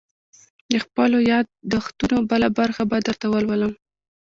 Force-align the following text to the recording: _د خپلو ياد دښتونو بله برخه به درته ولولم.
_د 0.69 0.71
خپلو 0.83 1.17
ياد 1.31 1.45
دښتونو 1.73 2.17
بله 2.31 2.47
برخه 2.59 2.83
به 2.89 2.97
درته 3.07 3.25
ولولم. 3.29 3.73